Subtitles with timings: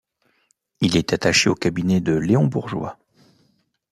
[0.79, 2.97] Il est attaché au cabinet de Léon Bourgeois.